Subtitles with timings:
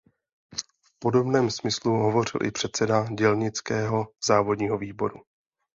[0.87, 5.21] V podobném smyslu hovořil i předseda dělnického závodního výboru.